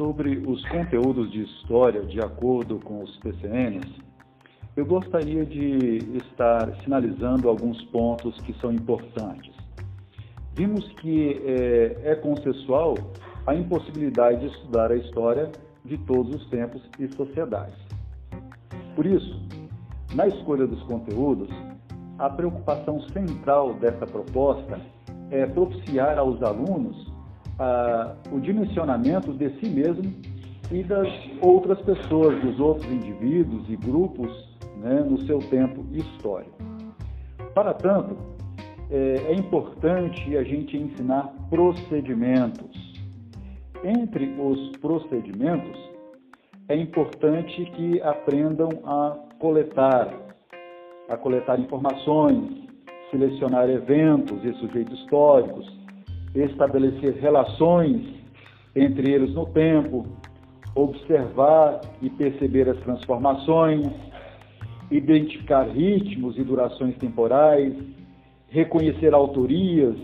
sobre 0.00 0.42
os 0.46 0.66
conteúdos 0.66 1.30
de 1.30 1.42
história 1.42 2.00
de 2.00 2.20
acordo 2.20 2.78
com 2.78 3.02
os 3.02 3.18
PCNs, 3.18 3.86
eu 4.74 4.86
gostaria 4.86 5.44
de 5.44 5.98
estar 6.16 6.74
sinalizando 6.82 7.50
alguns 7.50 7.84
pontos 7.90 8.34
que 8.40 8.54
são 8.62 8.72
importantes. 8.72 9.54
Vimos 10.54 10.90
que 10.94 11.42
é, 11.44 12.12
é 12.12 12.14
consensual 12.14 12.94
a 13.46 13.54
impossibilidade 13.54 14.40
de 14.40 14.46
estudar 14.46 14.90
a 14.90 14.96
história 14.96 15.52
de 15.84 15.98
todos 15.98 16.34
os 16.34 16.48
tempos 16.48 16.80
e 16.98 17.06
sociedades. 17.14 17.78
Por 18.96 19.04
isso, 19.04 19.38
na 20.14 20.26
escolha 20.26 20.66
dos 20.66 20.82
conteúdos, 20.84 21.50
a 22.18 22.30
preocupação 22.30 23.02
central 23.10 23.74
dessa 23.74 24.06
proposta 24.06 24.80
é 25.30 25.44
propiciar 25.44 26.18
aos 26.18 26.42
alunos 26.42 27.09
ah, 27.60 28.16
o 28.32 28.40
dimensionamento 28.40 29.34
de 29.34 29.50
si 29.60 29.68
mesmo 29.68 30.10
e 30.72 30.82
das 30.82 31.08
outras 31.42 31.78
pessoas, 31.82 32.40
dos 32.40 32.58
outros 32.58 32.90
indivíduos 32.90 33.68
e 33.68 33.76
grupos 33.76 34.32
né, 34.78 35.00
no 35.00 35.20
seu 35.26 35.40
tempo 35.40 35.84
histórico. 35.92 36.56
Para 37.54 37.74
tanto, 37.74 38.16
é, 38.90 39.32
é 39.32 39.34
importante 39.34 40.36
a 40.38 40.42
gente 40.42 40.76
ensinar 40.76 41.34
procedimentos. 41.50 42.90
Entre 43.84 44.34
os 44.40 44.76
procedimentos, 44.78 45.78
é 46.68 46.76
importante 46.76 47.64
que 47.76 48.00
aprendam 48.00 48.70
a 48.84 49.18
coletar, 49.38 50.14
a 51.08 51.16
coletar 51.16 51.60
informações, 51.60 52.68
selecionar 53.10 53.68
eventos 53.68 54.42
e 54.44 54.52
sujeitos 54.54 54.98
históricos, 55.00 55.80
estabelecer 56.34 57.14
relações 57.14 58.20
entre 58.74 59.10
eles 59.12 59.34
no 59.34 59.46
tempo, 59.46 60.06
observar 60.74 61.80
e 62.00 62.08
perceber 62.10 62.68
as 62.68 62.78
transformações, 62.80 63.88
identificar 64.90 65.64
ritmos 65.64 66.36
e 66.38 66.44
durações 66.44 66.96
temporais, 66.96 67.74
reconhecer 68.48 69.12
autorias 69.14 69.96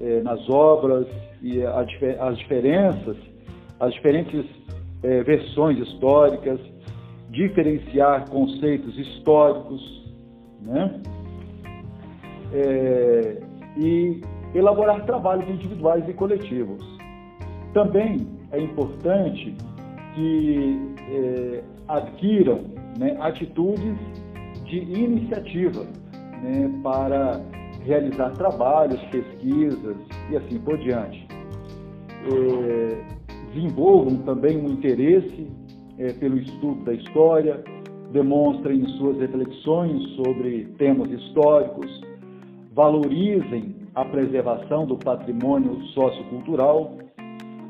eh, 0.00 0.22
nas 0.22 0.48
obras 0.48 1.06
e 1.42 1.62
a, 1.62 1.80
as 2.20 2.38
diferenças, 2.38 3.16
as 3.80 3.92
diferentes 3.94 4.44
eh, 5.02 5.22
versões 5.22 5.78
históricas, 5.78 6.60
diferenciar 7.30 8.28
conceitos 8.30 8.96
históricos, 8.98 10.04
né? 10.62 11.00
É, 12.52 13.42
e 13.76 14.20
elaborar 14.54 15.04
trabalhos 15.04 15.48
individuais 15.48 16.08
e 16.08 16.12
coletivos. 16.12 16.82
Também 17.72 18.26
é 18.52 18.60
importante 18.60 19.54
que 20.14 20.78
é, 21.10 21.62
adquiram 21.88 22.60
né, 22.98 23.16
atitudes 23.20 23.96
de 24.64 24.78
iniciativa 24.78 25.84
né, 26.42 26.80
para 26.82 27.40
realizar 27.84 28.30
trabalhos, 28.30 29.00
pesquisas 29.10 29.96
e 30.30 30.36
assim 30.36 30.58
por 30.60 30.78
diante. 30.78 31.26
É, 32.26 33.04
desenvolvam 33.52 34.18
também 34.18 34.56
um 34.56 34.68
interesse 34.68 35.48
é, 35.98 36.12
pelo 36.12 36.38
estudo 36.38 36.84
da 36.84 36.94
história, 36.94 37.62
demonstrem 38.12 38.86
suas 38.98 39.18
reflexões 39.18 40.02
sobre 40.16 40.66
temas 40.78 41.10
históricos, 41.10 42.00
valorizem 42.72 43.83
a 43.94 44.04
preservação 44.04 44.86
do 44.86 44.96
patrimônio 44.96 45.80
sociocultural, 45.86 46.96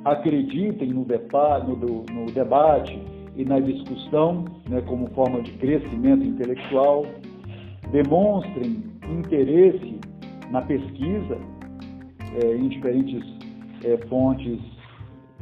acreditem 0.05 0.91
no, 0.91 1.05
no, 1.05 2.03
no 2.03 2.27
debate 2.33 3.01
e 3.37 3.45
na 3.45 3.59
discussão 3.59 4.45
né, 4.69 4.81
como 4.83 5.09
forma 5.11 5.43
de 5.43 5.53
crescimento 5.53 6.25
intelectual, 6.25 7.07
demonstrem 7.91 8.85
interesse 9.11 9.99
na 10.51 10.63
pesquisa 10.63 11.39
é, 12.43 12.57
em 12.57 12.69
diferentes 12.69 13.23
é, 13.85 13.97
fontes 14.09 14.61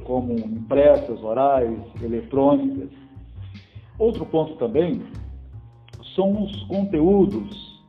como 0.05 0.33
impressas, 0.35 1.23
orais, 1.23 1.79
eletrônicas. 2.03 2.91
Outro 3.99 4.25
ponto 4.27 4.57
também 4.57 5.03
são 6.15 6.43
os 6.43 6.65
conteúdos 6.65 7.83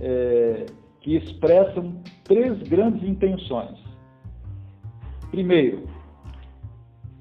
é, 0.00 0.66
que 1.08 1.16
expressam 1.16 1.94
três 2.24 2.60
grandes 2.68 3.02
intenções. 3.02 3.78
Primeiro, 5.30 5.88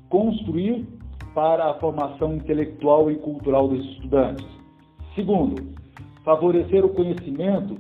construir 0.10 0.86
para 1.34 1.72
a 1.72 1.74
formação 1.76 2.36
intelectual 2.36 3.10
e 3.10 3.16
cultural 3.16 3.70
dos 3.70 3.86
estudantes. 3.92 4.46
Segundo, 5.16 5.74
favorecer 6.26 6.84
o 6.84 6.90
conhecimento 6.90 7.78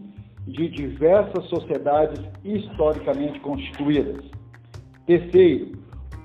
de 0.47 0.69
diversas 0.69 1.43
sociedades 1.49 2.23
historicamente 2.41 3.41
constituídas. 3.41 4.23
Terceiro, 5.05 5.73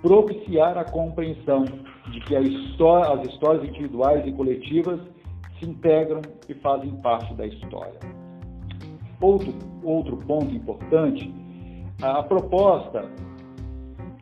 propiciar 0.00 0.78
a 0.78 0.84
compreensão 0.84 1.64
de 2.12 2.20
que 2.20 2.38
história, 2.38 3.14
as 3.14 3.26
histórias 3.26 3.64
individuais 3.64 4.24
e 4.28 4.30
coletivas 4.30 5.00
se 5.58 5.68
integram 5.68 6.22
e 6.48 6.54
fazem 6.54 6.94
parte 7.00 7.34
da 7.34 7.46
história. 7.46 8.21
Outro, 9.22 9.54
outro 9.82 10.16
ponto 10.18 10.54
importante, 10.54 11.32
a 12.02 12.22
proposta 12.22 13.08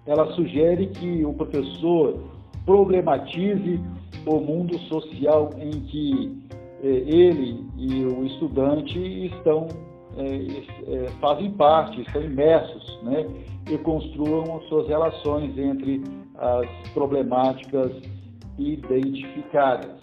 ela 0.07 0.31
sugere 0.33 0.89
que 0.89 1.25
o 1.25 1.33
professor 1.33 2.21
problematize 2.65 3.81
o 4.27 4.39
mundo 4.39 4.79
social 4.81 5.51
em 5.59 5.71
que 5.71 6.45
eh, 6.83 7.05
ele 7.07 7.65
e 7.77 8.05
o 8.05 8.25
estudante 8.27 8.99
estão 9.27 9.67
é, 10.17 11.05
é, 11.05 11.09
fazem 11.21 11.53
parte, 11.53 12.01
estão 12.03 12.23
imersos, 12.23 13.01
né, 13.03 13.27
e 13.71 13.79
construam 13.79 14.57
as 14.57 14.65
suas 14.65 14.89
relações 14.89 15.57
entre 15.57 16.03
as 16.37 16.67
problemáticas 16.93 17.93
identificadas. 18.59 20.01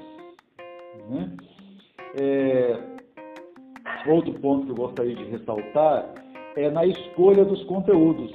Né? 1.09 1.31
É, 2.19 2.96
outro 4.09 4.33
ponto 4.39 4.65
que 4.65 4.71
eu 4.71 4.75
gostaria 4.75 5.15
de 5.15 5.23
ressaltar 5.25 6.13
é 6.55 6.69
na 6.69 6.85
escolha 6.85 7.45
dos 7.45 7.63
conteúdos. 7.65 8.31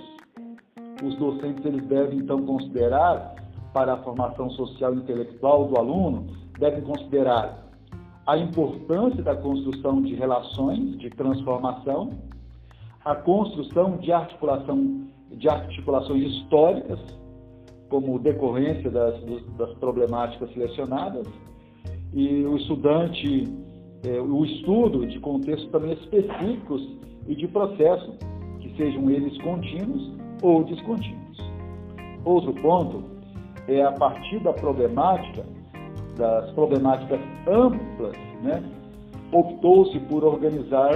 Os 1.02 1.16
docentes 1.16 1.64
eles 1.64 1.84
devem 1.86 2.20
então 2.20 2.44
considerar 2.44 3.34
para 3.72 3.94
a 3.94 3.96
formação 3.98 4.50
social 4.50 4.94
e 4.94 4.98
intelectual 4.98 5.66
do 5.66 5.76
aluno, 5.76 6.26
devem 6.58 6.82
considerar 6.82 7.62
a 8.26 8.36
importância 8.36 9.22
da 9.22 9.34
construção 9.34 10.00
de 10.02 10.14
relações 10.14 10.96
de 10.98 11.10
transformação, 11.10 12.10
a 13.04 13.14
construção 13.14 13.96
de 13.96 14.12
articulação 14.12 15.08
de 15.30 15.48
articulações 15.48 16.22
históricas 16.30 17.00
como 17.88 18.18
decorrência 18.18 18.90
das, 18.90 19.20
das 19.58 19.72
problemáticas 19.74 20.52
selecionadas 20.52 21.26
e 22.12 22.44
o 22.44 22.56
estudante 22.56 23.44
é, 24.04 24.20
o 24.20 24.44
estudo 24.44 25.06
de 25.06 25.18
contextos 25.20 25.70
também 25.70 25.92
específicos 25.92 26.96
e 27.26 27.34
de 27.34 27.46
processo 27.48 28.12
que 28.60 28.76
sejam 28.76 29.10
eles 29.10 29.36
contínuos 29.42 30.12
ou 30.42 30.64
descontínuos. 30.64 31.38
Outro 32.24 32.52
ponto 32.54 33.04
é 33.68 33.82
a 33.82 33.92
partir 33.92 34.40
da 34.40 34.52
problemática 34.52 35.44
das 36.16 36.50
problemáticas 36.52 37.20
amplas, 37.46 38.16
né, 38.42 38.62
optou-se 39.32 39.98
por 40.00 40.24
organizar 40.24 40.92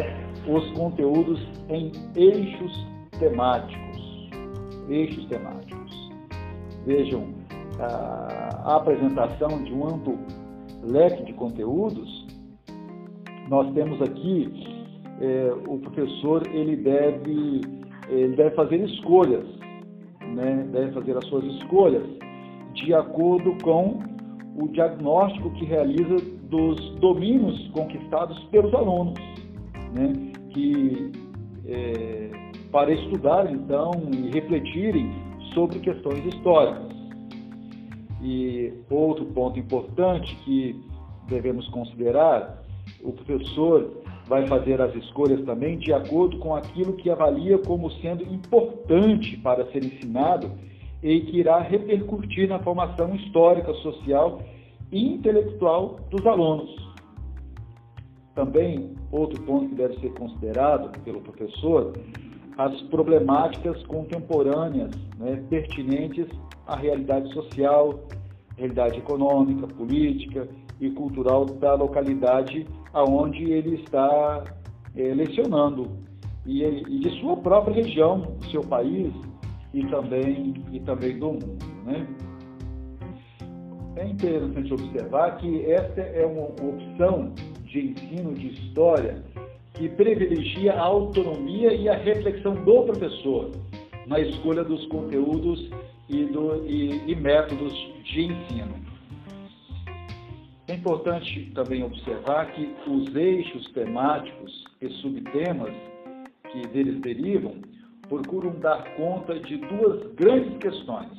os 0.46 0.70
conteúdos 0.72 1.40
em 1.68 1.90
eixos 2.14 2.86
temáticos. 3.18 4.30
Eixos 4.88 5.24
temáticos. 5.26 6.10
Vejam, 6.84 7.24
a, 7.80 8.76
apresentação 8.76 9.62
de 9.64 9.72
um 9.72 9.86
amplo 9.86 10.18
leque 10.82 11.24
de 11.24 11.32
conteúdos, 11.32 12.26
nós 13.48 13.72
temos 13.74 14.00
aqui 14.02 14.52
é, 15.20 15.52
o 15.66 15.78
professor 15.78 16.42
ele 16.52 16.76
deve 16.76 17.60
ele 18.08 18.36
deve 18.36 18.54
fazer 18.54 18.80
escolhas, 18.84 19.44
né? 20.34 20.68
deve 20.72 20.92
fazer 20.92 21.16
as 21.16 21.26
suas 21.26 21.44
escolhas 21.56 22.06
de 22.74 22.94
acordo 22.94 23.56
com 23.64 23.98
o 24.56 24.68
diagnóstico 24.68 25.50
que 25.50 25.64
realiza 25.64 26.16
dos 26.48 26.78
domínios 27.00 27.68
conquistados 27.68 28.38
pelos 28.44 28.72
alunos, 28.74 29.18
né? 29.94 30.12
que 30.50 31.12
é, 31.66 32.30
para 32.70 32.92
estudar 32.92 33.50
então 33.52 33.90
e 34.12 34.30
refletirem 34.30 35.10
sobre 35.52 35.78
questões 35.80 36.24
históricas. 36.26 36.94
E 38.22 38.72
outro 38.90 39.24
ponto 39.26 39.58
importante 39.58 40.34
que 40.44 40.80
devemos 41.28 41.68
considerar, 41.68 42.62
o 43.02 43.12
professor 43.12 44.02
vai 44.26 44.46
fazer 44.46 44.80
as 44.80 44.94
escolhas 44.96 45.44
também 45.44 45.78
de 45.78 45.92
acordo 45.92 46.38
com 46.38 46.54
aquilo 46.54 46.94
que 46.94 47.10
avalia 47.10 47.58
como 47.58 47.90
sendo 47.92 48.22
importante 48.24 49.36
para 49.38 49.70
ser 49.70 49.84
ensinado 49.84 50.50
e 51.02 51.20
que 51.20 51.38
irá 51.38 51.60
repercutir 51.60 52.48
na 52.48 52.58
formação 52.58 53.14
histórica, 53.14 53.72
social 53.74 54.40
e 54.90 55.14
intelectual 55.14 56.00
dos 56.10 56.26
alunos. 56.26 56.74
Também, 58.34 58.94
outro 59.10 59.42
ponto 59.44 59.68
que 59.68 59.74
deve 59.76 59.98
ser 60.00 60.12
considerado 60.14 60.98
pelo 61.02 61.20
professor, 61.20 61.92
as 62.58 62.80
problemáticas 62.82 63.82
contemporâneas 63.84 64.90
né, 65.18 65.42
pertinentes 65.48 66.26
à 66.66 66.76
realidade 66.76 67.32
social, 67.32 68.00
realidade 68.56 68.98
econômica, 68.98 69.66
política 69.68 70.48
e 70.80 70.90
cultural 70.90 71.44
da 71.44 71.74
localidade 71.74 72.66
aonde 72.92 73.50
ele 73.50 73.76
está 73.82 74.44
é, 74.94 75.14
lecionando 75.14 75.98
e, 76.44 76.62
e, 76.62 76.98
de 77.00 77.20
sua 77.20 77.36
própria 77.36 77.74
região, 77.74 78.36
seu 78.50 78.62
país 78.62 79.12
e 79.74 79.84
também 79.86 80.54
e 80.72 80.80
também 80.80 81.18
do 81.18 81.32
mundo, 81.32 81.58
né? 81.84 82.06
É 83.96 84.06
interessante 84.06 84.72
observar 84.74 85.38
que 85.38 85.64
esta 85.70 86.02
é 86.02 86.24
uma 86.26 86.48
opção 86.48 87.32
de 87.64 87.90
ensino 87.90 88.34
de 88.34 88.48
história 88.48 89.22
que 89.72 89.88
privilegia 89.88 90.74
a 90.74 90.82
autonomia 90.82 91.72
e 91.74 91.88
a 91.88 91.96
reflexão 91.96 92.54
do 92.54 92.82
professor 92.82 93.50
na 94.06 94.20
escolha 94.20 94.62
dos 94.64 94.86
conteúdos 94.86 95.70
e, 96.08 96.24
do, 96.24 96.64
e, 96.66 97.10
e 97.10 97.14
métodos 97.14 97.72
de 98.04 98.24
ensino. 98.24 98.95
É 100.68 100.74
importante 100.74 101.52
também 101.54 101.84
observar 101.84 102.50
que 102.52 102.74
os 102.88 103.14
eixos 103.14 103.70
temáticos 103.70 104.64
e 104.80 104.88
subtemas 104.94 105.72
que 106.50 106.66
deles 106.68 107.00
derivam 107.00 107.54
procuram 108.08 108.50
dar 108.58 108.96
conta 108.96 109.38
de 109.38 109.58
duas 109.58 110.12
grandes 110.14 110.58
questões. 110.58 111.12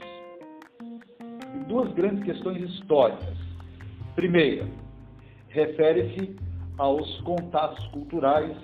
Duas 1.69 1.94
grandes 1.94 2.25
questões 2.25 2.61
históricas. 2.69 3.38
Primeira, 4.15 4.67
refere-se 5.47 6.35
aos 6.77 7.21
contatos 7.21 7.85
culturais, 7.88 8.55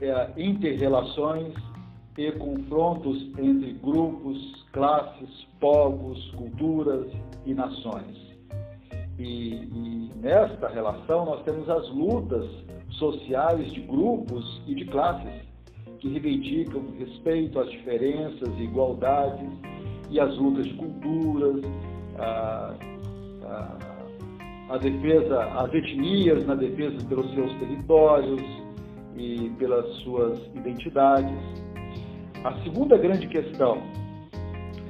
é, 0.00 0.32
interrelações 0.38 1.54
e 2.16 2.32
confrontos 2.32 3.30
entre 3.38 3.72
grupos, 3.74 4.64
classes, 4.72 5.46
povos, 5.60 6.30
culturas 6.30 7.12
e 7.44 7.52
nações. 7.52 8.27
E, 9.18 9.24
e 9.24 10.10
nesta 10.16 10.68
relação 10.68 11.24
nós 11.24 11.42
temos 11.42 11.68
as 11.68 11.88
lutas 11.90 12.48
sociais 12.90 13.72
de 13.72 13.80
grupos 13.80 14.62
e 14.66 14.74
de 14.74 14.84
classes 14.86 15.48
que 15.98 16.08
reivindicam 16.08 16.84
respeito 16.98 17.58
às 17.58 17.70
diferenças 17.70 18.48
e 18.56 18.62
igualdades 18.62 19.50
e 20.10 20.20
as 20.20 20.36
lutas 20.38 20.66
de 20.66 20.74
culturas, 20.74 21.60
a, 22.18 22.74
a, 23.44 24.74
a 24.74 24.78
defesa, 24.78 25.42
as 25.44 25.74
etnias 25.74 26.46
na 26.46 26.54
defesa 26.54 27.04
pelos 27.06 27.32
seus 27.34 27.52
territórios 27.54 28.42
e 29.16 29.50
pelas 29.58 29.86
suas 30.02 30.38
identidades. 30.54 31.38
A 32.44 32.52
segunda 32.62 32.96
grande 32.96 33.26
questão 33.26 33.82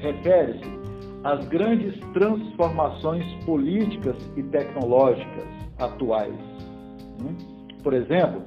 refere-se 0.01 0.78
às 1.25 1.47
grandes 1.49 1.99
transformações 2.13 3.25
políticas 3.45 4.17
e 4.37 4.43
tecnológicas 4.45 5.47
atuais. 5.79 6.35
Né? 7.21 7.35
Por 7.83 7.95
exemplo, 7.95 8.43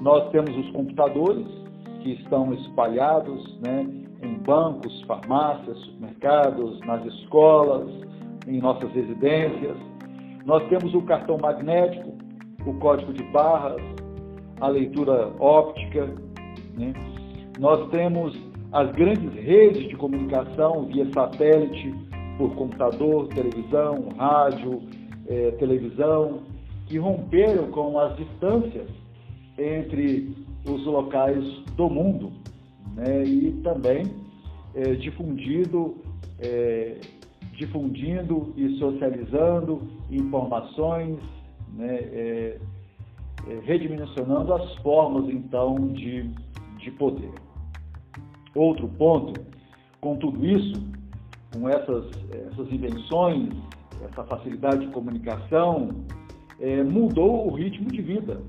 nós 0.00 0.30
temos 0.30 0.56
os 0.56 0.70
computadores 0.70 1.46
que 2.02 2.12
estão 2.12 2.52
espalhados 2.54 3.58
né, 3.60 3.86
em 4.22 4.34
bancos, 4.38 5.02
farmácias, 5.02 5.78
supermercados, 5.78 6.80
nas 6.80 7.04
escolas, 7.06 7.88
em 8.46 8.60
nossas 8.60 8.90
residências. 8.92 9.76
Nós 10.44 10.66
temos 10.68 10.94
o 10.94 11.02
cartão 11.02 11.36
magnético, 11.38 12.16
o 12.64 12.74
código 12.74 13.12
de 13.12 13.22
barras, 13.24 13.82
a 14.60 14.68
leitura 14.68 15.32
óptica. 15.38 16.06
Né? 16.76 16.92
Nós 17.58 17.88
temos 17.90 18.36
as 18.72 18.92
grandes 18.92 19.32
redes 19.32 19.88
de 19.88 19.96
comunicação 19.96 20.84
via 20.86 21.10
satélite, 21.12 21.94
por 22.36 22.54
computador, 22.54 23.28
televisão, 23.28 24.10
rádio, 24.16 24.82
eh, 25.26 25.52
televisão, 25.58 26.42
que 26.86 26.98
romperam 26.98 27.70
com 27.70 27.98
as 27.98 28.16
distâncias 28.16 28.88
entre 29.58 30.34
os 30.64 30.84
locais 30.84 31.44
do 31.76 31.88
mundo 31.88 32.30
né? 32.94 33.24
e 33.24 33.52
também 33.64 34.04
eh, 34.74 34.94
difundido, 34.94 35.96
eh, 36.38 37.00
difundindo 37.56 38.52
e 38.56 38.78
socializando 38.78 39.82
informações, 40.10 41.18
né? 41.74 42.58
redimensionando 43.64 44.52
as 44.52 44.74
formas 44.76 45.28
então 45.30 45.74
de, 45.88 46.30
de 46.78 46.90
poder. 46.92 47.47
Outro 48.58 48.88
ponto, 48.88 49.40
com 50.00 50.16
tudo 50.16 50.44
isso, 50.44 50.84
com 51.54 51.68
essas, 51.68 52.10
essas 52.32 52.72
invenções, 52.72 53.50
essa 54.04 54.24
facilidade 54.24 54.84
de 54.84 54.92
comunicação, 54.92 55.90
é, 56.58 56.82
mudou 56.82 57.46
o 57.46 57.54
ritmo 57.54 57.88
de 57.88 58.02
vida. 58.02 58.42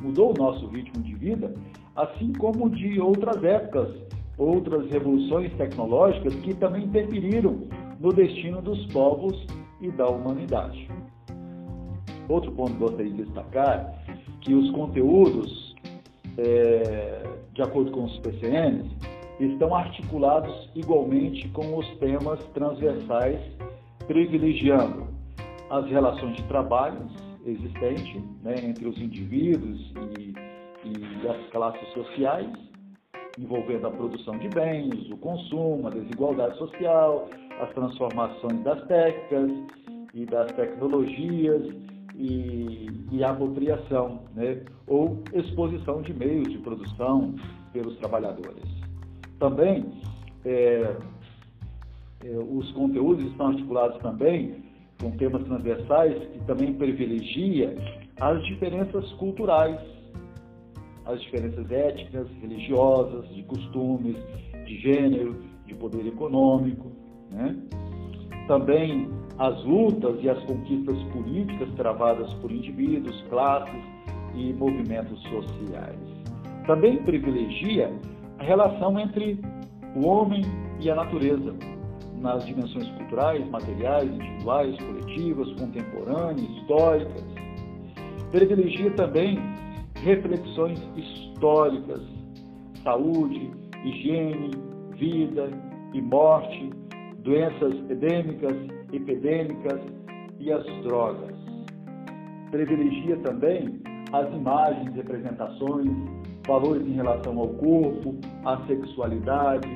Mudou 0.00 0.30
o 0.30 0.38
nosso 0.38 0.68
ritmo 0.68 1.02
de 1.02 1.12
vida, 1.16 1.52
assim 1.96 2.32
como 2.34 2.70
de 2.70 3.00
outras 3.00 3.42
épocas, 3.42 3.88
outras 4.38 4.88
revoluções 4.92 5.52
tecnológicas 5.54 6.32
que 6.36 6.54
também 6.54 6.84
interferiram 6.84 7.64
no 7.98 8.12
destino 8.12 8.62
dos 8.62 8.86
povos 8.92 9.44
e 9.80 9.90
da 9.90 10.06
humanidade. 10.06 10.88
Outro 12.28 12.52
ponto 12.52 12.74
que 12.74 12.78
gostaria 12.78 13.10
de 13.10 13.24
destacar 13.24 13.92
que 14.42 14.54
os 14.54 14.70
conteúdos, 14.70 15.74
é, 16.38 17.24
de 17.54 17.62
acordo 17.62 17.90
com 17.90 18.04
os 18.04 18.16
PCNs, 18.20 19.15
estão 19.40 19.74
articulados 19.74 20.70
igualmente 20.74 21.48
com 21.48 21.76
os 21.76 21.86
temas 21.98 22.42
transversais, 22.54 23.40
privilegiando 24.06 25.06
as 25.70 25.86
relações 25.86 26.36
de 26.36 26.42
trabalho 26.44 27.06
existentes 27.44 28.22
né, 28.42 28.54
entre 28.62 28.86
os 28.86 28.98
indivíduos 28.98 29.92
e, 30.18 30.34
e 30.84 31.28
as 31.28 31.50
classes 31.50 31.88
sociais, 31.92 32.50
envolvendo 33.38 33.86
a 33.86 33.90
produção 33.90 34.38
de 34.38 34.48
bens, 34.48 35.10
o 35.10 35.16
consumo, 35.18 35.86
a 35.86 35.90
desigualdade 35.90 36.56
social, 36.56 37.28
as 37.60 37.72
transformações 37.74 38.62
das 38.62 38.82
técnicas 38.86 39.50
e 40.14 40.24
das 40.24 40.50
tecnologias 40.52 41.62
e, 42.14 42.86
e 43.12 43.22
a 43.22 43.30
apropriação, 43.30 44.20
né, 44.34 44.62
ou 44.86 45.22
exposição 45.32 46.00
de 46.02 46.14
meios 46.14 46.48
de 46.50 46.58
produção 46.58 47.34
pelos 47.72 47.96
trabalhadores. 47.98 48.75
Também, 49.38 49.84
é, 50.44 50.96
é, 52.24 52.28
os 52.50 52.70
conteúdos 52.72 53.24
estão 53.26 53.48
articulados 53.48 53.98
também 53.98 54.64
com 55.00 55.10
temas 55.12 55.44
transversais 55.44 56.16
que 56.32 56.38
também 56.46 56.72
privilegia 56.74 57.74
as 58.18 58.42
diferenças 58.46 59.12
culturais, 59.14 59.78
as 61.04 61.20
diferenças 61.20 61.70
étnicas, 61.70 62.26
religiosas, 62.40 63.28
de 63.34 63.42
costumes, 63.42 64.16
de 64.64 64.78
gênero, 64.78 65.36
de 65.66 65.74
poder 65.74 66.06
econômico. 66.06 66.90
Né? 67.30 67.56
Também 68.48 69.10
as 69.38 69.62
lutas 69.64 70.18
e 70.22 70.30
as 70.30 70.42
conquistas 70.44 71.02
políticas 71.12 71.68
travadas 71.74 72.32
por 72.34 72.50
indivíduos, 72.50 73.20
classes 73.28 73.84
e 74.34 74.52
movimentos 74.54 75.20
sociais. 75.24 75.98
Também 76.66 77.02
privilegia 77.02 77.92
a 78.38 78.42
relação 78.42 78.98
entre 78.98 79.40
o 79.94 80.06
homem 80.06 80.42
e 80.80 80.90
a 80.90 80.94
natureza, 80.94 81.54
nas 82.20 82.44
dimensões 82.46 82.88
culturais, 82.90 83.46
materiais, 83.50 84.10
individuais, 84.10 84.76
coletivas, 84.78 85.52
contemporâneas, 85.54 86.50
históricas. 86.50 87.24
Privilegia 88.30 88.90
também 88.92 89.38
reflexões 90.02 90.80
históricas, 90.96 92.02
saúde, 92.82 93.50
higiene, 93.84 94.50
vida 94.92 95.50
e 95.92 96.00
morte, 96.00 96.70
doenças 97.18 97.74
endêmicas, 97.90 98.56
epidêmicas 98.92 99.80
e 100.38 100.52
as 100.52 100.64
drogas. 100.82 101.34
Privilegia 102.50 103.16
também 103.18 103.80
as 104.12 104.32
imagens, 104.32 104.94
representações, 104.94 105.90
valores 106.46 106.86
em 106.86 106.92
relação 106.92 107.38
ao 107.38 107.48
corpo, 107.48 108.14
à 108.44 108.58
sexualidade, 108.66 109.68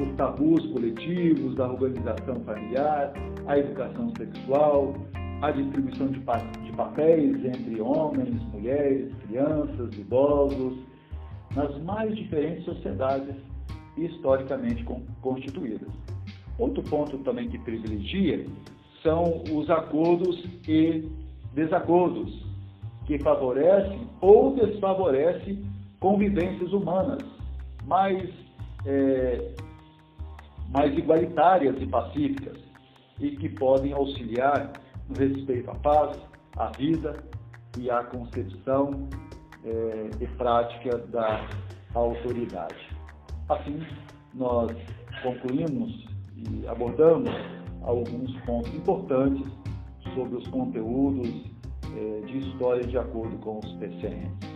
os 0.00 0.16
tabus 0.16 0.64
coletivos 0.66 1.54
da 1.54 1.70
organização 1.70 2.40
familiar, 2.40 3.12
a 3.46 3.58
educação 3.58 4.12
sexual, 4.16 4.94
a 5.42 5.50
distribuição 5.50 6.08
de, 6.08 6.20
pa 6.20 6.38
de 6.38 6.72
papéis 6.72 7.44
entre 7.44 7.80
homens, 7.80 8.40
mulheres, 8.52 9.12
crianças, 9.26 9.92
idosos, 9.98 10.78
nas 11.54 11.76
mais 11.82 12.16
diferentes 12.16 12.64
sociedades 12.64 13.34
historicamente 13.96 14.84
constituídas. 15.20 15.88
Outro 16.58 16.82
ponto 16.84 17.18
também 17.18 17.48
que 17.48 17.58
privilegia 17.58 18.46
são 19.02 19.42
os 19.52 19.68
acordos 19.68 20.44
e 20.66 21.08
desacordos, 21.54 22.46
que 23.06 23.18
favorecem 23.18 24.06
ou 24.20 24.54
desfavorecem 24.54 25.71
convivências 26.02 26.72
humanas 26.72 27.22
mais, 27.84 28.28
é, 28.84 29.54
mais 30.68 30.92
igualitárias 30.98 31.80
e 31.80 31.86
pacíficas 31.86 32.58
e 33.20 33.30
que 33.36 33.48
podem 33.50 33.92
auxiliar 33.92 34.72
no 35.08 35.16
respeito 35.16 35.70
à 35.70 35.74
paz, 35.76 36.18
à 36.56 36.72
vida 36.76 37.22
e 37.78 37.88
à 37.88 38.02
concepção 38.02 39.08
é, 39.64 40.10
e 40.20 40.26
prática 40.36 40.98
da 40.98 41.48
autoridade. 41.94 42.90
Assim, 43.48 43.80
nós 44.34 44.72
concluímos 45.22 46.04
e 46.36 46.66
abordamos 46.66 47.30
alguns 47.82 48.34
pontos 48.40 48.74
importantes 48.74 49.46
sobre 50.14 50.36
os 50.36 50.48
conteúdos 50.48 51.28
é, 51.96 52.26
de 52.26 52.38
história 52.38 52.84
de 52.84 52.98
acordo 52.98 53.36
com 53.38 53.60
os 53.60 53.72
PCN. 53.74 54.51